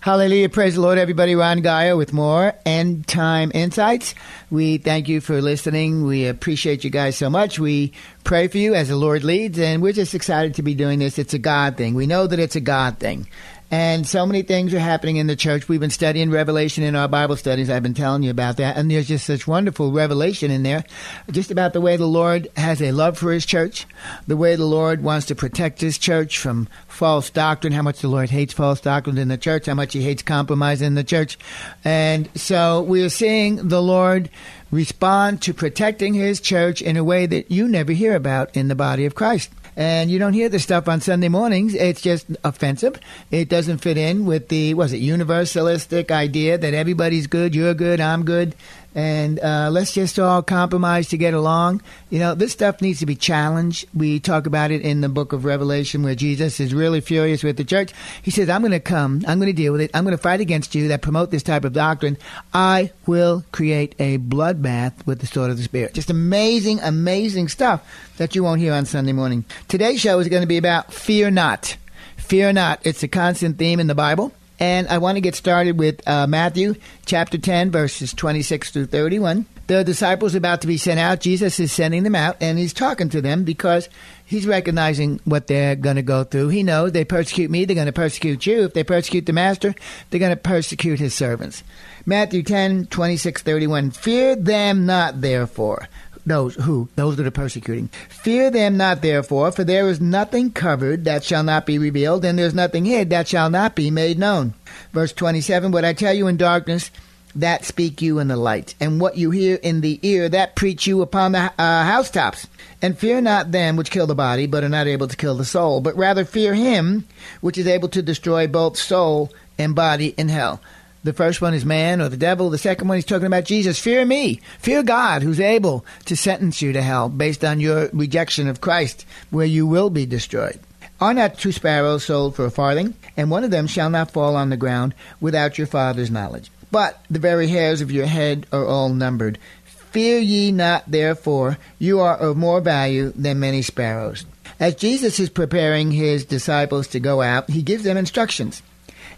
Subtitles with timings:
[0.00, 0.48] Hallelujah.
[0.48, 1.34] Praise the Lord, everybody.
[1.34, 4.14] Ron Geyer with more End Time Insights.
[4.48, 6.04] We thank you for listening.
[6.04, 7.58] We appreciate you guys so much.
[7.58, 11.00] We pray for you as the Lord leads, and we're just excited to be doing
[11.00, 11.18] this.
[11.18, 11.94] It's a God thing.
[11.94, 13.26] We know that it's a God thing.
[13.70, 15.68] And so many things are happening in the church.
[15.68, 17.68] We've been studying Revelation in our Bible studies.
[17.68, 18.78] I've been telling you about that.
[18.78, 20.84] And there's just such wonderful revelation in there,
[21.30, 23.86] just about the way the Lord has a love for his church,
[24.26, 28.08] the way the Lord wants to protect his church from false doctrine, how much the
[28.08, 31.38] Lord hates false doctrine in the church, how much he hates compromise in the church.
[31.84, 34.30] And so we're seeing the Lord
[34.70, 38.74] respond to protecting his church in a way that you never hear about in the
[38.74, 41.72] body of Christ and you don't hear this stuff on Sunday mornings.
[41.72, 42.98] It's just offensive.
[43.30, 48.00] It doesn't fit in with the was it universalistic idea that everybody's good, you're good,
[48.00, 48.56] I'm good,
[48.98, 51.82] and uh, let's just all compromise to get along.
[52.10, 53.86] You know, this stuff needs to be challenged.
[53.94, 57.58] We talk about it in the book of Revelation where Jesus is really furious with
[57.58, 57.92] the church.
[58.20, 60.22] He says, I'm going to come, I'm going to deal with it, I'm going to
[60.22, 62.18] fight against you that promote this type of doctrine.
[62.52, 65.94] I will create a bloodbath with the sword of the Spirit.
[65.94, 67.86] Just amazing, amazing stuff
[68.16, 69.44] that you won't hear on Sunday morning.
[69.68, 71.76] Today's show is going to be about fear not.
[72.16, 72.80] Fear not.
[72.84, 74.32] It's a constant theme in the Bible.
[74.60, 76.74] And I want to get started with uh, Matthew
[77.06, 79.46] chapter 10, verses 26 through 31.
[79.68, 81.20] The disciples are about to be sent out.
[81.20, 83.88] Jesus is sending them out, and he's talking to them because
[84.24, 86.48] he's recognizing what they're going to go through.
[86.48, 88.64] He knows they persecute me, they're going to persecute you.
[88.64, 89.74] If they persecute the master,
[90.08, 91.62] they're going to persecute his servants.
[92.06, 93.90] Matthew 10, 26, 31.
[93.90, 95.88] Fear them not, therefore
[96.28, 97.88] those who those that are persecuting.
[98.08, 102.38] Fear them not therefore for there is nothing covered that shall not be revealed and
[102.38, 104.54] there's nothing hid that shall not be made known.
[104.92, 106.90] Verse 27 what i tell you in darkness
[107.34, 110.86] that speak you in the light and what you hear in the ear that preach
[110.86, 112.46] you upon the uh, housetops.
[112.80, 115.44] And fear not them which kill the body but are not able to kill the
[115.44, 117.06] soul but rather fear him
[117.40, 120.60] which is able to destroy both soul and body in hell
[121.08, 122.50] the first one is man or the devil.
[122.50, 123.78] The second one, he's talking about Jesus.
[123.78, 124.42] Fear me.
[124.58, 129.06] Fear God, who's able to sentence you to hell based on your rejection of Christ,
[129.30, 130.60] where you will be destroyed.
[131.00, 132.94] Are not two sparrows sold for a farthing?
[133.16, 136.50] And one of them shall not fall on the ground without your Father's knowledge.
[136.70, 139.38] But the very hairs of your head are all numbered.
[139.64, 144.26] Fear ye not, therefore, you are of more value than many sparrows.
[144.60, 148.62] As Jesus is preparing his disciples to go out, he gives them instructions.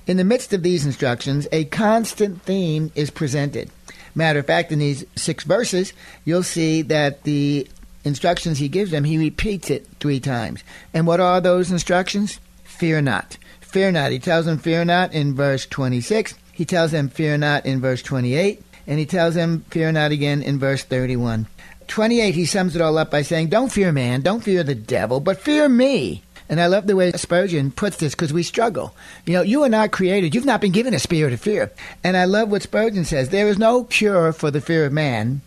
[0.06, 3.70] In the midst of these instructions, a constant theme is presented.
[4.14, 5.92] Matter of fact, in these six verses,
[6.24, 7.68] you'll see that the
[8.04, 10.64] instructions he gives them, he repeats it three times.
[10.92, 12.40] And what are those instructions?
[12.64, 13.36] Fear not.
[13.60, 14.10] Fear not.
[14.10, 16.34] He tells them, Fear not in verse 26.
[16.52, 18.62] He tells them, Fear not in verse 28.
[18.86, 21.46] And he tells them, Fear not again in verse 31.
[21.86, 25.20] 28, he sums it all up by saying, Don't fear man, don't fear the devil,
[25.20, 26.22] but fear me.
[26.50, 28.92] And I love the way Spurgeon puts this because we struggle.
[29.24, 30.34] You know, you are not created.
[30.34, 31.70] You've not been given a spirit of fear.
[32.02, 33.28] And I love what Spurgeon says.
[33.28, 35.42] There is no cure for the fear of man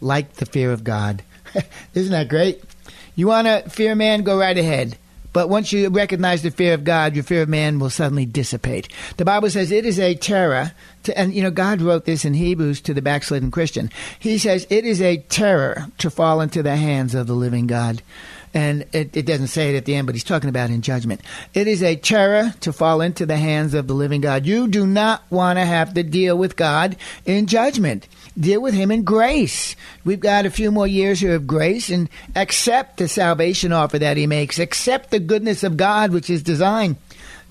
[0.00, 1.22] like the fear of God.
[1.94, 2.62] Isn't that great?
[3.14, 4.24] You want to fear man?
[4.24, 4.98] Go right ahead.
[5.32, 8.88] But once you recognize the fear of God, your fear of man will suddenly dissipate.
[9.16, 10.72] The Bible says it is a terror,
[11.04, 13.90] to, and you know, God wrote this in Hebrews to the backslidden Christian.
[14.18, 18.02] He says it is a terror to fall into the hands of the living God.
[18.52, 21.20] And it, it doesn't say it at the end, but he's talking about in judgment.
[21.54, 24.44] It is a terror to fall into the hands of the living God.
[24.44, 28.08] You do not want to have to deal with God in judgment.
[28.38, 29.76] Deal with Him in grace.
[30.04, 34.16] We've got a few more years here of grace and accept the salvation offer that
[34.16, 34.58] He makes.
[34.58, 36.96] Accept the goodness of God, which is designed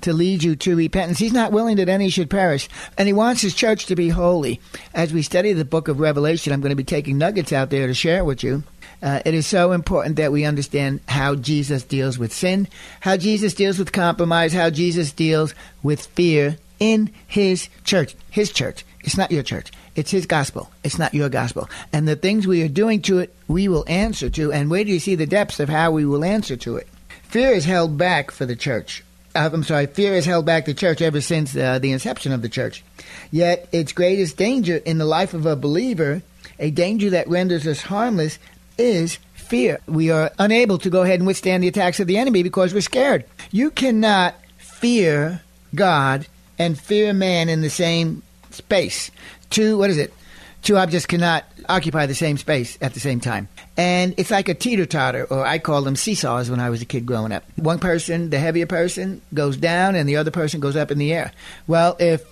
[0.01, 1.19] to lead you to repentance.
[1.19, 4.59] He's not willing that any should perish, and he wants his church to be holy.
[4.93, 7.87] As we study the book of Revelation, I'm going to be taking nuggets out there
[7.87, 8.63] to share with you.
[9.01, 12.67] Uh, it is so important that we understand how Jesus deals with sin,
[12.99, 18.15] how Jesus deals with compromise, how Jesus deals with fear in his church.
[18.29, 18.85] His church.
[19.03, 19.71] It's not your church.
[19.95, 20.69] It's his gospel.
[20.83, 21.69] It's not your gospel.
[21.93, 24.51] And the things we are doing to it, we will answer to.
[24.51, 26.87] And where do you see the depths of how we will answer to it?
[27.23, 29.03] Fear is held back for the church.
[29.35, 32.41] Uh, I'm sorry, fear has held back the church ever since uh, the inception of
[32.41, 32.83] the church.
[33.31, 36.23] Yet its greatest danger in the life of a believer,
[36.57, 38.39] a danger that renders us harmless,
[38.79, 39.79] is fear.
[39.87, 42.81] We are unable to go ahead and withstand the attacks of the enemy because we're
[42.81, 43.25] scared.
[43.51, 45.41] You cannot fear
[45.75, 46.27] God
[46.57, 49.11] and fear man in the same space.
[49.49, 50.13] Two, what is it?
[50.61, 53.47] Two objects cannot occupy the same space at the same time.
[53.77, 56.85] And it's like a teeter totter, or I call them seesaws when I was a
[56.85, 57.45] kid growing up.
[57.55, 61.13] One person, the heavier person, goes down and the other person goes up in the
[61.13, 61.31] air.
[61.65, 62.25] Well, if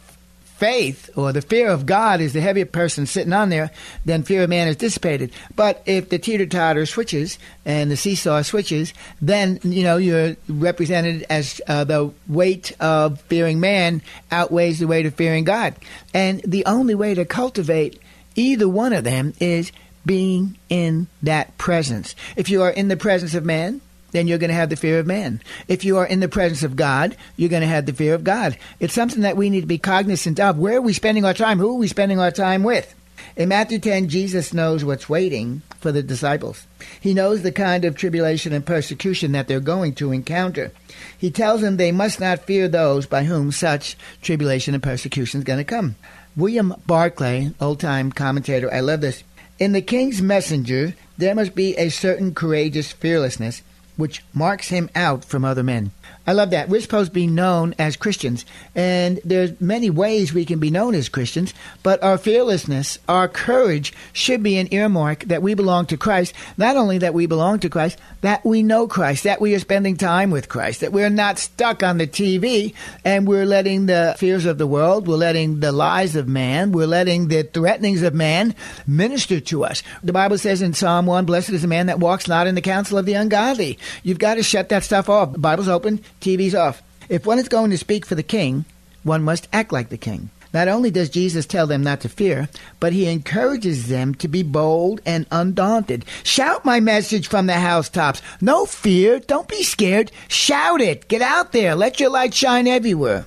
[0.58, 3.72] faith or the fear of God is the heavier person sitting on there,
[4.06, 5.32] then fear of man is dissipated.
[5.56, 11.26] But if the teeter totter switches and the seesaw switches, then you know you're represented
[11.30, 14.02] as uh, the weight of fearing man
[14.32, 15.76] outweighs the weight of fearing God.
[16.14, 18.02] And the only way to cultivate
[18.36, 19.72] either one of them is
[20.06, 22.16] being in that presence.
[22.36, 23.82] If you are in the presence of man,
[24.12, 25.42] then you're going to have the fear of man.
[25.68, 28.24] If you are in the presence of God, you're going to have the fear of
[28.24, 28.58] God.
[28.80, 30.58] It's something that we need to be cognizant of.
[30.58, 31.60] Where are we spending our time?
[31.60, 32.94] Who are we spending our time with?
[33.36, 36.66] In Matthew 10, Jesus knows what's waiting for the disciples.
[37.00, 40.72] He knows the kind of tribulation and persecution that they're going to encounter.
[41.18, 45.44] He tells them they must not fear those by whom such tribulation and persecution is
[45.44, 45.96] going to come.
[46.36, 49.24] William Barclay, old time commentator, I love this.
[49.60, 53.62] In the king's messenger, there must be a certain courageous fearlessness
[53.98, 55.92] which marks him out from other men.
[56.28, 56.68] I love that.
[56.68, 58.46] We're supposed to be known as Christians,
[58.76, 61.54] and there's many ways we can be known as Christians,
[61.84, 66.34] but our fearlessness, our courage should be an earmark that we belong to Christ.
[66.58, 69.96] Not only that we belong to Christ, that we know Christ, that we are spending
[69.96, 72.74] time with Christ, that we're not stuck on the TV
[73.06, 76.88] and we're letting the fears of the world, we're letting the lies of man, we're
[76.88, 78.54] letting the threatenings of man
[78.86, 79.82] minister to us.
[80.04, 82.62] The Bible says in Psalm 1, Blessed is the man that walks not in the
[82.62, 83.80] counsel of the ungodly.
[84.04, 85.32] You've got to shut that stuff off.
[85.32, 86.82] The Bible's open, TV's off.
[87.10, 88.66] If one is going to speak for the king,
[89.04, 90.30] one must act like the king.
[90.54, 92.50] Not only does Jesus tell them not to fear,
[92.80, 96.06] but he encourages them to be bold and undaunted.
[96.24, 98.22] Shout my message from the housetops.
[98.42, 99.20] No fear.
[99.20, 100.12] Don't be scared.
[100.28, 101.08] Shout it.
[101.08, 101.76] Get out there.
[101.76, 103.26] Let your light shine everywhere.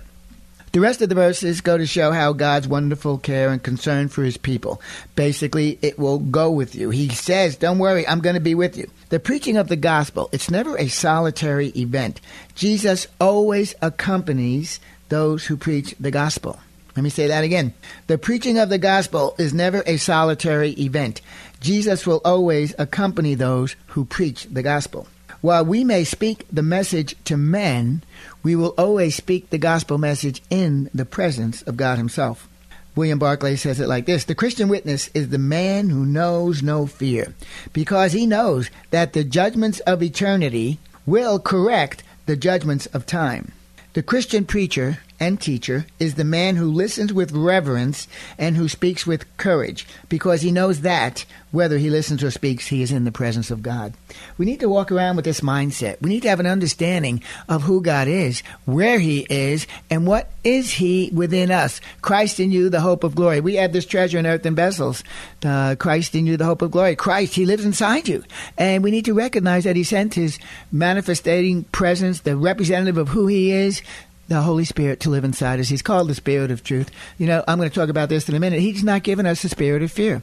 [0.72, 4.22] The rest of the verses go to show how God's wonderful care and concern for
[4.22, 4.81] his people.
[5.17, 6.90] Basically, it will go with you.
[6.90, 8.88] He says, Don't worry, I'm going to be with you.
[9.08, 12.20] The preaching of the gospel, it's never a solitary event.
[12.55, 14.78] Jesus always accompanies
[15.08, 16.61] those who preach the gospel.
[16.94, 17.75] Let me say that again.
[18.06, 21.20] The preaching of the gospel is never a solitary event.
[21.61, 25.08] Jesus will always accompany those who preach the gospel.
[25.40, 28.02] While we may speak the message to men,
[28.42, 32.46] we will always speak the gospel message in the presence of God Himself.
[32.94, 36.87] William Barclay says it like this The Christian witness is the man who knows no
[36.87, 37.34] fear,
[37.72, 43.52] because he knows that the judgments of eternity will correct the judgments of time.
[43.94, 48.08] The Christian preacher and teacher is the man who listens with reverence
[48.38, 52.81] and who speaks with courage, because he knows that, whether he listens or speaks, he
[52.81, 53.93] is in the presence of God.
[54.38, 56.00] We need to walk around with this mindset.
[56.00, 60.31] We need to have an understanding of who God is, where he is, and what
[60.42, 61.80] is he within us.
[62.00, 63.40] Christ in you, the hope of glory.
[63.40, 65.04] We have this treasure in earthen vessels.
[65.44, 66.97] Uh, Christ in you, the hope of glory.
[66.97, 68.25] Christ, he lives inside you.
[68.56, 70.38] And we need to recognize that he sent his
[70.73, 73.83] manifesting presence, the representative of who he is,
[74.30, 75.68] the Holy Spirit to live inside us.
[75.68, 76.88] He's called the Spirit of truth.
[77.18, 78.60] You know, I'm going to talk about this in a minute.
[78.60, 80.22] He's not given us a spirit of fear.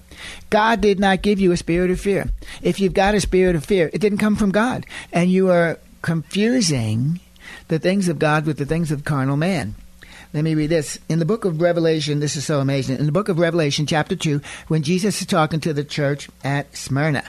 [0.50, 2.30] God did not give you a spirit of fear.
[2.62, 4.86] If you've got a spirit of fear, it didn't come from God.
[5.12, 7.20] And you are confusing
[7.68, 9.76] the things of God with the things of carnal man.
[10.34, 11.00] Let me read this.
[11.10, 13.00] In the book of Revelation, this is so amazing.
[13.00, 16.78] In the book of Revelation, chapter 2, when Jesus is talking to the church at
[16.78, 17.26] Smyrna,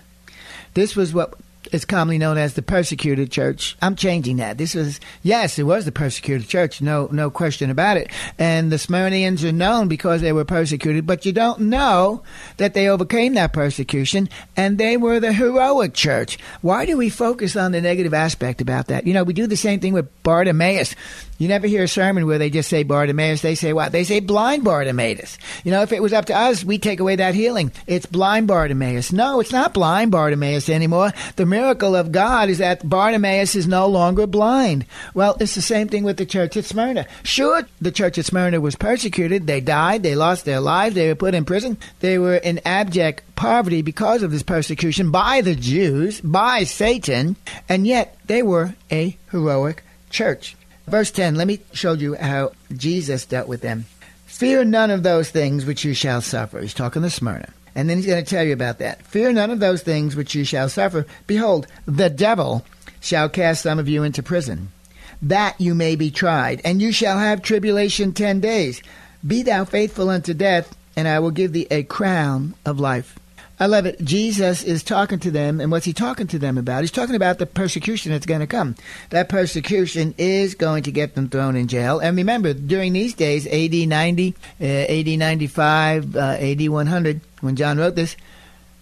[0.74, 1.34] this was what
[1.72, 3.76] is commonly known as the persecuted church.
[3.82, 4.58] I'm changing that.
[4.58, 8.10] This was yes, it was the persecuted church, no no question about it.
[8.38, 12.22] And the Smyrnians are known because they were persecuted, but you don't know
[12.56, 16.38] that they overcame that persecution and they were the heroic church.
[16.60, 19.06] Why do we focus on the negative aspect about that?
[19.06, 20.94] You know, we do the same thing with Bartimaeus.
[21.38, 23.42] You never hear a sermon where they just say Bartimaeus.
[23.42, 23.92] They say what?
[23.92, 25.38] They say blind Bartimaeus.
[25.62, 27.70] You know, if it was up to us, we take away that healing.
[27.86, 29.12] It's blind Bartimaeus.
[29.12, 31.12] No, it's not blind Bartimaeus anymore.
[31.36, 34.84] The miracle of God is that Bartimaeus is no longer blind.
[35.14, 37.06] Well, it's the same thing with the church at Smyrna.
[37.22, 39.46] Sure, the church at Smyrna was persecuted.
[39.46, 40.02] They died.
[40.02, 40.96] They lost their lives.
[40.96, 41.78] They were put in prison.
[42.00, 47.36] They were in abject poverty because of this persecution by the Jews, by Satan,
[47.68, 50.56] and yet they were a heroic church.
[50.90, 53.86] Verse 10, let me show you how Jesus dealt with them.
[54.26, 56.60] Fear none of those things which you shall suffer.
[56.60, 57.52] He's talking to Smyrna.
[57.74, 59.02] And then he's going to tell you about that.
[59.02, 61.06] Fear none of those things which you shall suffer.
[61.26, 62.64] Behold, the devil
[63.00, 64.72] shall cast some of you into prison,
[65.22, 68.82] that you may be tried, and you shall have tribulation ten days.
[69.26, 73.18] Be thou faithful unto death, and I will give thee a crown of life.
[73.60, 74.00] I love it.
[74.04, 76.82] Jesus is talking to them, and what's he talking to them about?
[76.82, 78.76] He's talking about the persecution that's going to come.
[79.10, 81.98] That persecution is going to get them thrown in jail.
[81.98, 87.78] And remember, during these days, AD 90, uh, AD 95, uh, AD 100, when John
[87.78, 88.16] wrote this,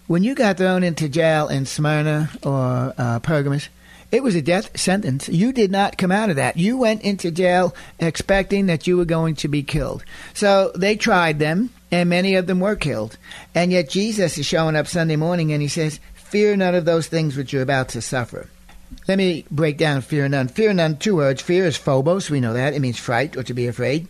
[0.05, 3.69] when you got thrown into jail in Smyrna or uh, Pergamus,
[4.11, 5.27] it was a death sentence.
[5.27, 6.55] You did not come out of that.
[6.55, 10.05] You went into jail expecting that you were going to be killed.
[10.33, 13.17] So they tried them and many of them were killed.
[13.55, 17.07] And yet Jesus is showing up Sunday morning and he says, Fear none of those
[17.07, 18.49] things which you're about to suffer.
[19.07, 20.47] Let me break down fear none.
[20.47, 21.41] Fear none, two words.
[21.41, 22.73] Fear is phobos, we know that.
[22.73, 24.07] It means fright or to be afraid.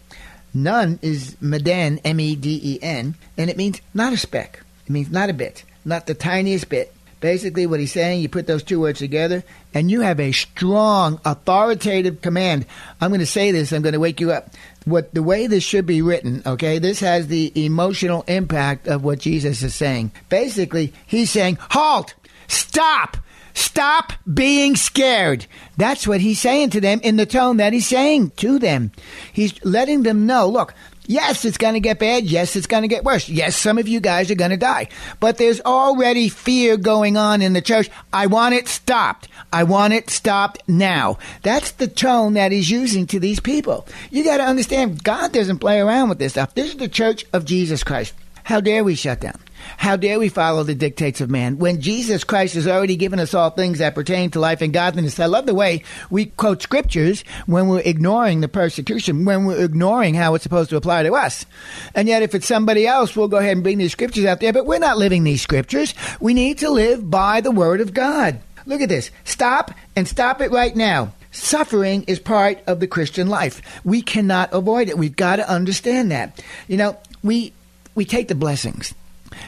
[0.53, 4.63] None is meden, M E D E N, and it means not a speck.
[4.85, 6.93] It means not a bit, not the tiniest bit.
[7.19, 9.43] Basically, what he's saying, you put those two words together,
[9.73, 12.65] and you have a strong, authoritative command.
[13.01, 14.51] I'm going to say this, I'm going to wake you up
[14.87, 16.79] what the way this should be written, okay?
[16.79, 20.11] This has the emotional impact of what Jesus is saying.
[20.29, 22.13] Basically, he's saying, "Halt!
[22.47, 23.17] Stop!
[23.53, 25.45] Stop being scared."
[25.75, 28.91] That's what he's saying to them in the tone that he's saying to them.
[29.33, 30.73] He's letting them know, look,
[31.07, 32.25] Yes, it's going to get bad.
[32.25, 33.29] Yes, it's going to get worse.
[33.29, 34.89] Yes, some of you guys are going to die.
[35.21, 37.89] But there's already fear going on in the church.
[38.11, 39.29] I want it stopped.
[39.51, 41.17] I want it stopped now.
[41.43, 43.87] That's the tone that he's using to these people.
[44.11, 46.53] You got to understand, God doesn't play around with this stuff.
[46.53, 48.13] This is the church of Jesus Christ.
[48.43, 49.39] How dare we shut down?
[49.75, 53.33] How dare we follow the dictates of man when Jesus Christ has already given us
[53.33, 55.19] all things that pertain to life and godliness?
[55.19, 60.13] I love the way we quote scriptures when we're ignoring the persecution, when we're ignoring
[60.15, 61.45] how it's supposed to apply to us.
[61.93, 64.53] And yet, if it's somebody else, we'll go ahead and bring these scriptures out there,
[64.53, 65.93] but we're not living these scriptures.
[66.19, 68.39] We need to live by the word of God.
[68.65, 69.11] Look at this.
[69.23, 71.13] Stop and stop it right now.
[71.31, 73.61] Suffering is part of the Christian life.
[73.85, 74.97] We cannot avoid it.
[74.97, 76.43] We've got to understand that.
[76.67, 77.53] You know, we
[77.95, 78.93] we take the blessings.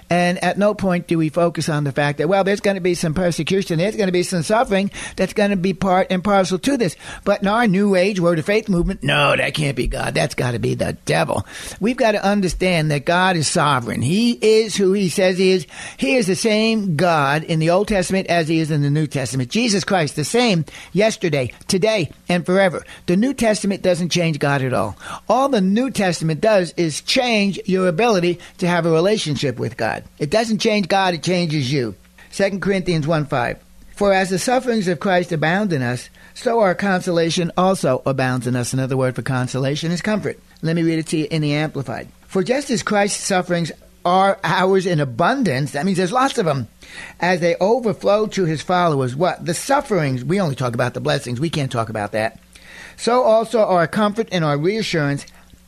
[0.10, 2.81] And at no point do we focus on the fact that, well, there's going to
[2.81, 6.24] be some persecution, there's going to be some suffering that's going to be part and
[6.24, 6.96] parcel to this.
[7.24, 10.13] But in our New Age Word of Faith movement, no, that can't be God.
[10.13, 11.46] That's got to be the devil.
[11.79, 14.01] We've got to understand that God is sovereign.
[14.01, 15.67] He is who He says He is.
[15.98, 19.08] He is the same God in the Old Testament as He is in the New
[19.08, 19.50] Testament.
[19.50, 22.84] Jesus Christ, the same yesterday, today, and forever.
[23.05, 24.98] The New Testament doesn't change God at all.
[25.27, 30.03] All the New Testament does is change your ability to have a relationship with God.
[30.19, 31.95] It doesn't change God, it changes you.
[32.33, 33.63] 2 Corinthians 1 5.
[33.95, 38.55] For as the sufferings of Christ abound in us, so our consolation also abounds in
[38.55, 38.71] us.
[38.71, 40.39] Another word for consolation is comfort.
[40.62, 42.07] Let me read it to you in the Amplified.
[42.27, 43.71] For just as Christ's sufferings
[44.05, 46.67] are ours in abundance, that means there's lots of them,
[47.19, 49.15] as they overflow to his followers.
[49.15, 49.45] What?
[49.45, 52.39] The sufferings, we only talk about the blessings, we can't talk about that.
[52.95, 55.25] So also our comfort and our reassurance,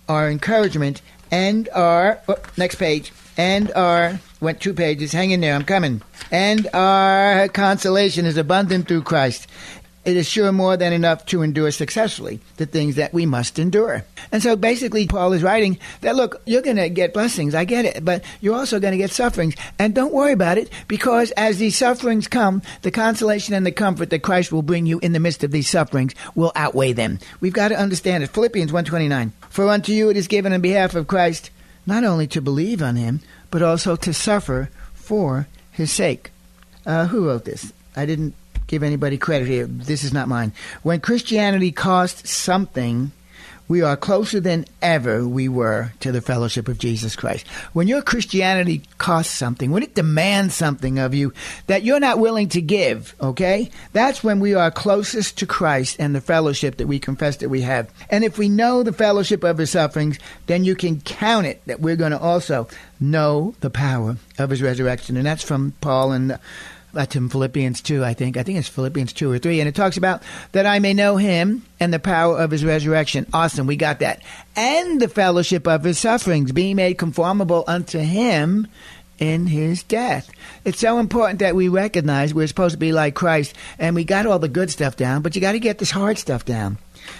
[0.08, 1.02] our encouragement,
[1.32, 5.12] and our, oh, next page, and our went two pages.
[5.12, 6.02] Hang in there, I'm coming.
[6.32, 9.48] And our consolation is abundant through Christ.
[10.04, 14.04] It is sure more than enough to endure successfully the things that we must endure.
[14.32, 17.86] And so basically, Paul is writing that look, you're going to get blessings, I get
[17.86, 19.54] it, but you're also going to get sufferings.
[19.78, 24.10] And don't worry about it because as these sufferings come, the consolation and the comfort
[24.10, 27.20] that Christ will bring you in the midst of these sufferings will outweigh them.
[27.40, 28.32] We've got to understand it.
[28.32, 29.34] Philippians 129.
[29.50, 31.52] For unto you it is given on behalf of Christ
[31.86, 36.32] not only to believe on him, but also to suffer for his sake.
[36.86, 37.74] Uh, who wrote this?
[37.96, 38.34] I didn't
[38.68, 39.66] give anybody credit here.
[39.66, 40.54] This is not mine.
[40.84, 43.12] When Christianity costs something,
[43.72, 47.48] we are closer than ever we were to the fellowship of Jesus Christ.
[47.72, 51.32] When your Christianity costs something, when it demands something of you
[51.68, 53.72] that you're not willing to give, okay?
[53.94, 57.62] That's when we are closest to Christ and the fellowship that we confess that we
[57.62, 57.90] have.
[58.10, 61.80] And if we know the fellowship of his sufferings, then you can count it that
[61.80, 62.68] we're going to also
[63.00, 65.16] know the power of his resurrection.
[65.16, 66.38] And that's from Paul and
[66.94, 68.38] that's in Philippians 2, I think.
[68.38, 69.60] I think it's Philippians 2 or 3.
[69.60, 73.26] And it talks about that I may know him and the power of his resurrection.
[73.34, 73.68] Awesome.
[73.68, 74.22] We got that.
[74.56, 78.68] And the fellowship of his sufferings, being made conformable unto him
[79.20, 80.30] in his death.
[80.66, 84.26] It's so important that we recognize we're supposed to be like Christ and we got
[84.26, 86.78] all the good stuff down, but you got to get this hard stuff down.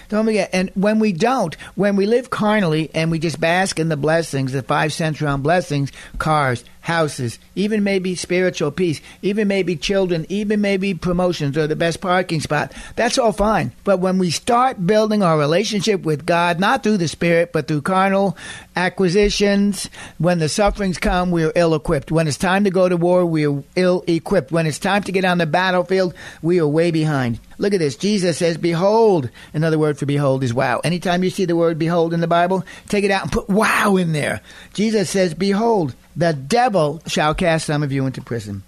[0.08, 0.50] Don't forget.
[0.52, 4.52] And when we don't, when we live carnally and we just bask in the blessings,
[4.52, 10.92] the five century blessings, cars, houses, even maybe spiritual peace, even maybe children, even maybe
[10.94, 12.72] promotions or the best parking spot.
[12.96, 13.72] That's all fine.
[13.84, 17.82] But when we start building our relationship with God, not through the Spirit, but through
[17.82, 18.36] carnal
[18.76, 22.12] acquisitions, when the sufferings come, we're ill equipped.
[22.12, 24.52] When it's time to go to war, we're ill equipped.
[24.52, 27.38] When it's time to get on the battlefield, we are way behind.
[27.58, 27.96] Look at this.
[27.96, 29.30] Jesus says, Behold.
[29.54, 30.80] Another word for behold is wow.
[30.82, 33.94] Anytime you see the word behold in the Bible, take it out and put wow
[33.96, 34.40] in there.
[34.74, 35.94] Jesus says, Behold.
[36.16, 38.62] The devil shall cast some of you into prison.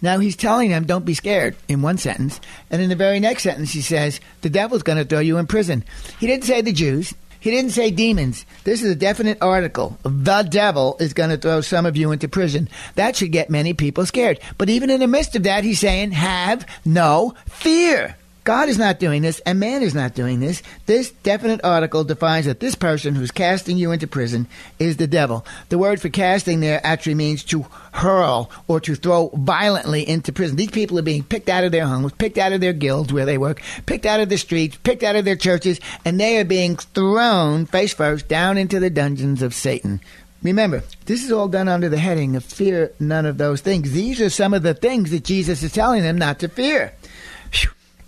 [0.00, 2.40] Now he's telling them, don't be scared in one sentence.
[2.70, 5.46] And in the very next sentence, he says, the devil's going to throw you in
[5.46, 5.84] prison.
[6.20, 7.14] He didn't say the Jews.
[7.40, 8.44] He didn't say demons.
[8.64, 9.98] This is a definite article.
[10.02, 12.68] The devil is going to throw some of you into prison.
[12.96, 14.40] That should get many people scared.
[14.56, 18.16] But even in the midst of that, he's saying, have no fear.
[18.44, 20.62] God is not doing this, and man is not doing this.
[20.86, 24.46] This definite article defines that this person who's casting you into prison
[24.78, 25.44] is the devil.
[25.68, 30.56] The word for casting there actually means to hurl or to throw violently into prison.
[30.56, 33.26] These people are being picked out of their homes, picked out of their guilds where
[33.26, 36.44] they work, picked out of the streets, picked out of their churches, and they are
[36.44, 40.00] being thrown face first down into the dungeons of Satan.
[40.42, 43.90] Remember, this is all done under the heading of fear none of those things.
[43.90, 46.92] These are some of the things that Jesus is telling them not to fear.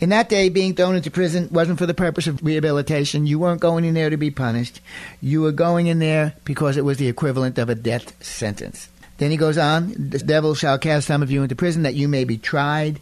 [0.00, 3.26] In that day, being thrown into prison wasn't for the purpose of rehabilitation.
[3.26, 4.80] You weren't going in there to be punished.
[5.20, 8.88] You were going in there because it was the equivalent of a death sentence.
[9.18, 12.08] Then he goes on, the devil shall cast some of you into prison that you
[12.08, 12.98] may be tried.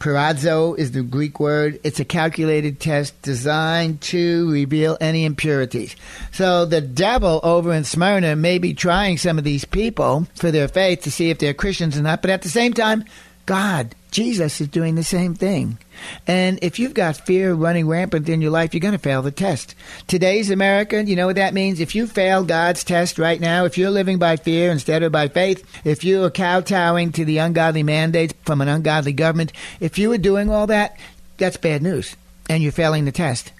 [0.00, 1.78] peirazo is the Greek word.
[1.84, 5.94] It's a calculated test designed to reveal any impurities.
[6.32, 10.66] So the devil over in Smyrna may be trying some of these people for their
[10.66, 13.04] faith to see if they're Christians or not, but at the same time,
[13.50, 15.76] God, Jesus is doing the same thing.
[16.24, 19.32] And if you've got fear running rampant in your life, you're going to fail the
[19.32, 19.74] test.
[20.06, 21.80] Today's America, you know what that means?
[21.80, 25.26] If you fail God's test right now, if you're living by fear instead of by
[25.26, 30.12] faith, if you are kowtowing to the ungodly mandates from an ungodly government, if you
[30.12, 30.96] are doing all that,
[31.36, 32.14] that's bad news.
[32.48, 33.50] And you're failing the test.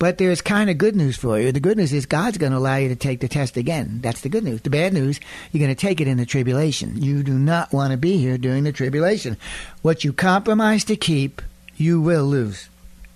[0.00, 1.52] But there's kind of good news for you.
[1.52, 4.00] The good news is God's going to allow you to take the test again.
[4.00, 4.62] That's the good news.
[4.62, 5.20] The bad news,
[5.52, 7.02] you're going to take it in the tribulation.
[7.02, 9.36] You do not want to be here during the tribulation.
[9.82, 11.42] What you compromise to keep,
[11.76, 12.70] you will lose.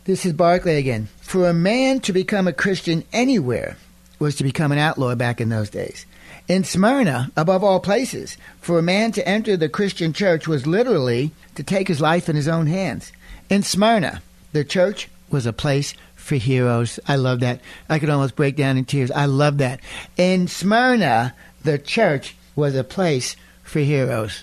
[0.04, 1.08] This is Barclay again.
[1.22, 3.78] For a man to become a Christian anywhere
[4.18, 6.04] was to become an outlaw back in those days.
[6.48, 11.30] In Smyrna, above all places, for a man to enter the Christian church was literally
[11.54, 13.10] to take his life in his own hands.
[13.48, 14.20] In Smyrna,
[14.52, 16.98] the church was a place for heroes.
[17.06, 17.60] I love that.
[17.88, 19.10] I could almost break down in tears.
[19.10, 19.80] I love that.
[20.16, 24.42] In Smyrna, the church was a place for heroes.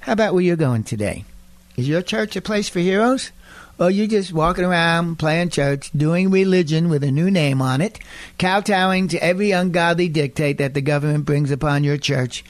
[0.00, 1.24] How about where you're going today?
[1.76, 3.30] Is your church a place for heroes?
[3.78, 7.98] Or you just walking around playing church, doing religion with a new name on it,
[8.38, 12.44] kowtowing to every ungodly dictate that the government brings upon your church?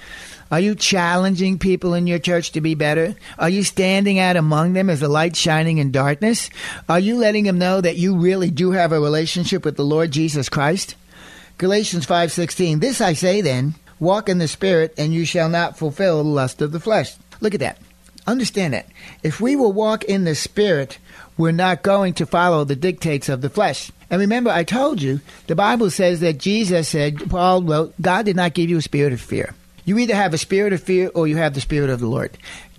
[0.52, 3.16] Are you challenging people in your church to be better?
[3.38, 6.50] Are you standing out among them as a light shining in darkness?
[6.90, 10.10] Are you letting them know that you really do have a relationship with the Lord
[10.10, 10.94] Jesus Christ?
[11.56, 16.22] Galatians 5:16 This I say then, walk in the spirit and you shall not fulfill
[16.22, 17.14] the lust of the flesh.
[17.40, 17.78] Look at that.
[18.26, 18.88] Understand that.
[19.22, 20.98] If we will walk in the spirit,
[21.38, 23.90] we're not going to follow the dictates of the flesh.
[24.10, 28.36] And remember, I told you, the Bible says that Jesus said, Paul wrote, God did
[28.36, 29.54] not give you a spirit of fear.
[29.84, 32.36] You either have a spirit of fear or you have the spirit of the Lord.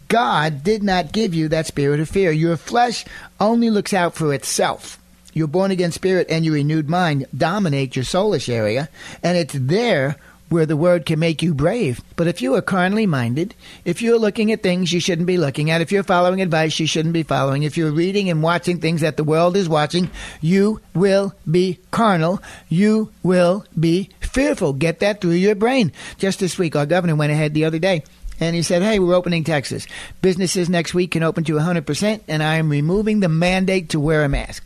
[0.08, 2.32] God did not give you that spirit of fear.
[2.32, 3.04] Your flesh
[3.40, 5.00] only looks out for itself.
[5.34, 8.90] Your born again spirit and your renewed mind dominate your soulish area,
[9.24, 10.18] and it's there
[10.54, 12.02] where the word can make you brave.
[12.16, 15.72] But if you are carnally minded, if you're looking at things you shouldn't be looking
[15.72, 19.02] at, if you're following advice you shouldn't be following, if you're reading and watching things
[19.02, 22.42] that the world is watching, you will be carnal.
[22.70, 24.74] You will be fearful.
[24.74, 25.92] Get that through your brain.
[26.18, 28.04] Just this week, our governor went ahead the other day
[28.40, 29.88] and he said, Hey, we're opening Texas.
[30.22, 34.24] Businesses next week can open to 100%, and I am removing the mandate to wear
[34.24, 34.64] a mask.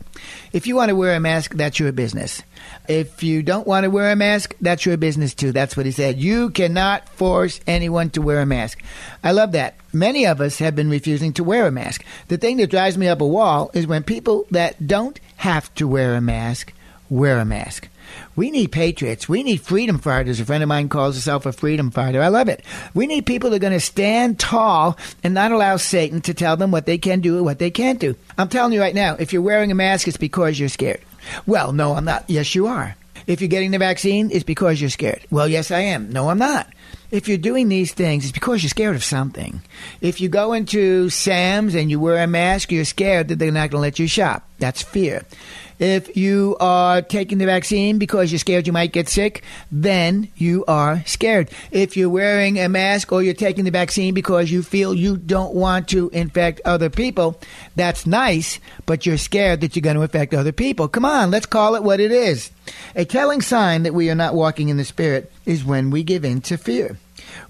[0.52, 2.42] If you want to wear a mask, that's your business.
[2.88, 5.52] If you don't want to wear a mask, that's your business too.
[5.52, 6.18] That's what he said.
[6.18, 8.82] You cannot force anyone to wear a mask.
[9.22, 9.76] I love that.
[9.92, 12.04] Many of us have been refusing to wear a mask.
[12.28, 15.86] The thing that drives me up a wall is when people that don't have to
[15.86, 16.72] wear a mask
[17.10, 17.88] wear a mask.
[18.36, 19.28] We need patriots.
[19.28, 20.40] We need freedom fighters.
[20.40, 22.22] A friend of mine calls herself a freedom fighter.
[22.22, 22.64] I love it.
[22.94, 26.56] We need people that are going to stand tall and not allow Satan to tell
[26.56, 28.16] them what they can do and what they can't do.
[28.36, 31.00] I'm telling you right now, if you're wearing a mask, it's because you're scared.
[31.46, 32.24] Well, no, I'm not.
[32.28, 32.96] Yes, you are.
[33.26, 35.20] If you're getting the vaccine, it's because you're scared.
[35.30, 36.10] Well, yes, I am.
[36.10, 36.66] No, I'm not.
[37.10, 39.60] If you're doing these things, it's because you're scared of something.
[40.00, 43.70] If you go into Sam's and you wear a mask, you're scared that they're not
[43.70, 44.48] going to let you shop.
[44.58, 45.24] That's fear.
[45.78, 50.64] If you are taking the vaccine because you're scared you might get sick, then you
[50.66, 51.50] are scared.
[51.70, 55.54] If you're wearing a mask or you're taking the vaccine because you feel you don't
[55.54, 57.40] want to infect other people,
[57.76, 60.88] that's nice, but you're scared that you're going to infect other people.
[60.88, 62.50] Come on, let's call it what it is.
[62.96, 66.24] A telling sign that we are not walking in the Spirit is when we give
[66.24, 66.98] in to fear.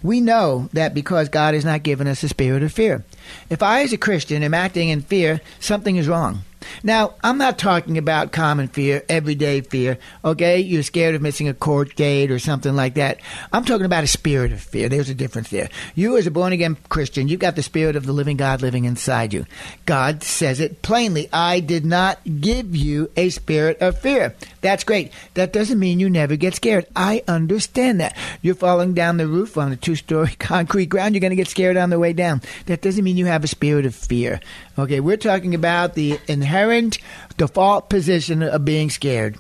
[0.02, 3.04] We know that because God has not given us a spirit of fear.
[3.50, 6.42] If I, as a Christian, am acting in fear, something is wrong.
[6.82, 10.60] Now, I'm not talking about common fear, everyday fear, okay?
[10.60, 13.20] You're scared of missing a court date or something like that.
[13.52, 14.88] I'm talking about a spirit of fear.
[14.88, 15.68] There's a difference there.
[15.94, 18.84] You, as a born again Christian, you've got the spirit of the living God living
[18.84, 19.46] inside you.
[19.86, 24.34] God says it plainly I did not give you a spirit of fear.
[24.60, 25.12] That's great.
[25.34, 26.86] That doesn't mean you never get scared.
[26.94, 28.16] I understand that.
[28.42, 31.48] You're falling down the roof on a two story concrete ground, you're going to get
[31.48, 32.42] scared on the way down.
[32.66, 34.40] That doesn't mean you have a spirit of fear.
[34.78, 36.98] Okay, we're talking about the inherent
[37.36, 39.36] default position of being scared.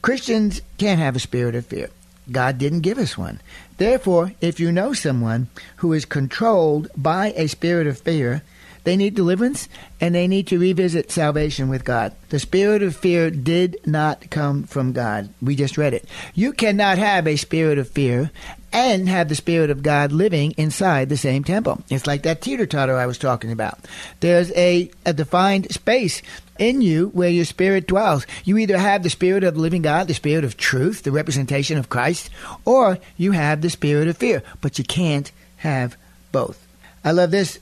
[0.00, 1.90] Christians can't have a spirit of fear.
[2.30, 3.40] God didn't give us one.
[3.78, 8.42] Therefore, if you know someone who is controlled by a spirit of fear,
[8.84, 9.68] they need deliverance
[10.00, 12.14] and they need to revisit salvation with God.
[12.28, 15.30] The spirit of fear did not come from God.
[15.42, 16.04] We just read it.
[16.34, 18.30] You cannot have a spirit of fear
[18.72, 21.82] and have the Spirit of God living inside the same temple.
[21.90, 23.78] It's like that teeter totter I was talking about.
[24.20, 26.22] There's a, a defined space
[26.58, 28.26] in you where your spirit dwells.
[28.44, 31.78] You either have the Spirit of the living God, the Spirit of truth, the representation
[31.78, 32.30] of Christ,
[32.64, 34.42] or you have the Spirit of fear.
[34.60, 35.96] But you can't have
[36.32, 36.66] both.
[37.02, 37.58] I love this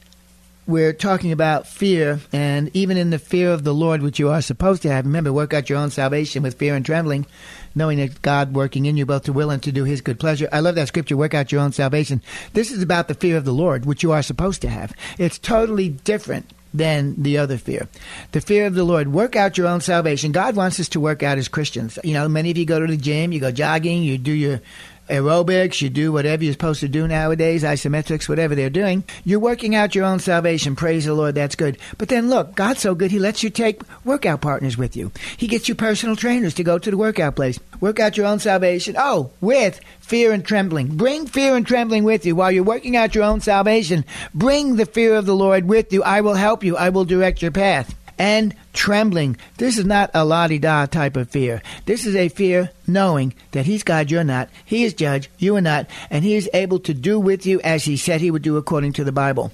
[0.69, 4.43] we're talking about fear, and even in the fear of the Lord, which you are
[4.43, 7.25] supposed to have, remember, work out your own salvation with fear and trembling,
[7.75, 10.47] knowing that God working in you both to will and to do His good pleasure.
[10.53, 12.23] I love that scripture, work out your own salvation.
[12.53, 14.93] This is about the fear of the Lord, which you are supposed to have.
[15.17, 17.89] It's totally different than the other fear.
[18.33, 19.11] The fear of the Lord.
[19.11, 20.33] Work out your own salvation.
[20.33, 21.99] God wants us to work out as Christians.
[22.05, 24.61] You know, many of you go to the gym, you go jogging, you do your
[25.09, 29.05] aerobics, you do whatever you're supposed to do nowadays, isometrics, whatever they're doing.
[29.25, 30.77] You're working out your own salvation.
[30.77, 31.79] Praise the Lord, that's good.
[31.97, 35.11] But then look, God's so good, He lets you take workout partners with you.
[35.37, 37.59] He gets you personal trainers to go to the workout place.
[37.81, 38.97] Work out your own salvation.
[38.99, 40.97] Oh, with fear and trembling.
[40.97, 44.05] Bring fear and trembling with you while you're working out your own salvation.
[44.35, 46.03] Bring the fear of the Lord with you.
[46.03, 46.77] I will help you.
[46.77, 49.37] I will direct your path and trembling.
[49.57, 51.63] This is not a la di da type of fear.
[51.87, 54.49] This is a fear knowing that He's God, you're not.
[54.65, 55.87] He is judge, you are not.
[56.11, 58.95] And He is able to do with you as He said He would do according
[58.95, 59.53] to the Bible.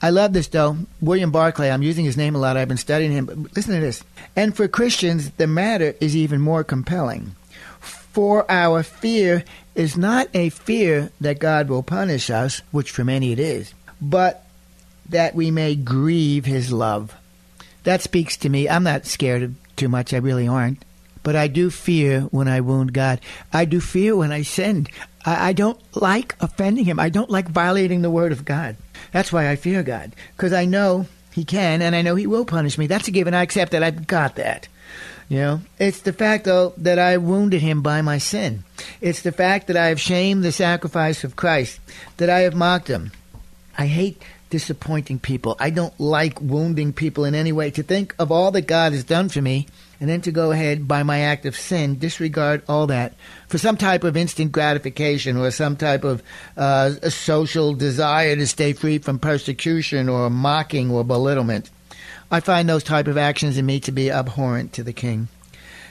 [0.00, 0.78] I love this though.
[1.00, 2.56] William Barclay, I'm using his name a lot.
[2.56, 3.26] I've been studying him.
[3.26, 4.02] But listen to this.
[4.34, 7.36] And for Christians, the matter is even more compelling.
[7.80, 13.32] For our fear is not a fear that God will punish us, which for many
[13.32, 14.44] it is, but
[15.08, 17.16] that we may grieve his love
[17.84, 18.68] that speaks to me.
[18.68, 20.12] I'm not scared of too much.
[20.12, 20.84] I really aren't.
[21.22, 23.20] But I do fear when I wound God.
[23.52, 24.88] I do fear when I sin.
[25.24, 26.98] I, I don't like offending Him.
[26.98, 28.76] I don't like violating the Word of God.
[29.12, 30.14] That's why I fear God.
[30.36, 32.88] Because I know He can and I know He will punish me.
[32.88, 33.34] That's a given.
[33.34, 33.84] I accept that.
[33.84, 34.68] I've got that.
[35.28, 38.64] You know, it's the fact though that I wounded him by my sin.
[39.00, 41.80] It's the fact that I have shamed the sacrifice of Christ,
[42.18, 43.12] that I have mocked him.
[43.76, 45.56] I hate disappointing people.
[45.58, 47.70] I don't like wounding people in any way.
[47.70, 49.66] To think of all that God has done for me
[49.98, 53.14] and then to go ahead by my act of sin, disregard all that
[53.48, 56.22] for some type of instant gratification or some type of
[56.56, 61.70] uh, social desire to stay free from persecution or mocking or belittlement.
[62.30, 65.28] I find those type of actions in me to be abhorrent to the king.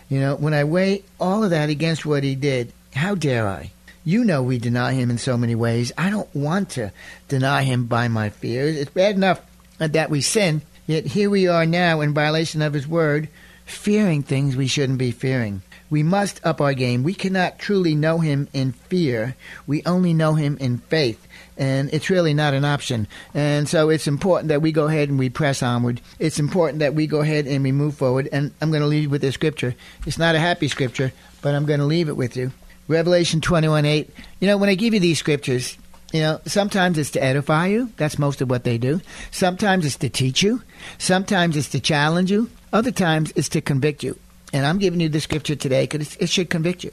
[0.07, 3.71] You know, when I weigh all of that against what he did, how dare I?
[4.03, 5.91] You know we deny him in so many ways.
[5.97, 6.91] I don't want to
[7.27, 8.75] deny him by my fears.
[8.75, 9.41] It's bad enough
[9.77, 13.29] that we sin, yet here we are now in violation of his word,
[13.65, 15.61] fearing things we shouldn't be fearing.
[15.91, 17.03] We must up our game.
[17.03, 19.35] We cannot truly know him in fear.
[19.67, 21.27] We only know him in faith.
[21.57, 23.07] And it's really not an option.
[23.33, 25.99] And so it's important that we go ahead and we press onward.
[26.17, 28.29] It's important that we go ahead and we move forward.
[28.31, 29.75] And I'm going to leave with this scripture.
[30.07, 31.11] It's not a happy scripture,
[31.41, 32.51] but I'm going to leave it with you.
[32.91, 34.09] Revelation 21 8.
[34.39, 35.77] You know, when I give you these scriptures,
[36.11, 37.89] you know, sometimes it's to edify you.
[37.97, 39.01] That's most of what they do.
[39.31, 40.61] Sometimes it's to teach you.
[40.97, 42.49] Sometimes it's to challenge you.
[42.73, 44.19] Other times it's to convict you.
[44.53, 46.91] And I'm giving you the scripture today because it should convict you.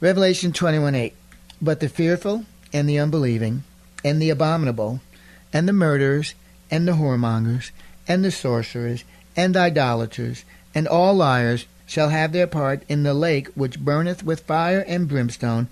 [0.00, 1.14] Revelation 21 8.
[1.60, 3.62] But the fearful and the unbelieving
[4.04, 5.00] and the abominable
[5.52, 6.34] and the murderers
[6.70, 7.70] and the whoremongers
[8.08, 9.04] and the sorcerers
[9.36, 10.44] and the idolaters
[10.74, 15.08] and all liars shall have their part in the lake which burneth with fire and
[15.08, 15.68] brimstone,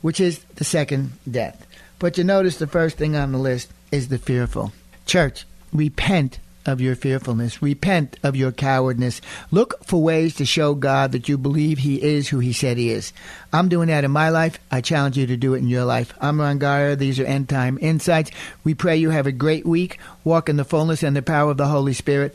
[0.00, 1.66] which is the second death.
[1.98, 4.72] But you notice the first thing on the list is the fearful.
[5.06, 7.62] Church, repent of your fearfulness.
[7.62, 9.20] Repent of your cowardness.
[9.50, 12.90] Look for ways to show God that you believe He is who He said He
[12.90, 13.12] is.
[13.52, 14.58] I'm doing that in my life.
[14.70, 16.12] I challenge you to do it in your life.
[16.20, 16.96] I'm Ron Geyer.
[16.96, 18.30] These are End Time Insights.
[18.64, 19.98] We pray you have a great week.
[20.24, 22.34] Walk in the fullness and the power of the Holy Spirit,